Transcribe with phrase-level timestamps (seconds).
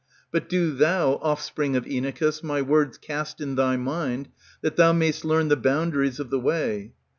[0.31, 4.29] But do thou, offspring of Inachus, my words Cast in thy mind,
[4.63, 6.93] that thou may'st learn the boundaries of the way.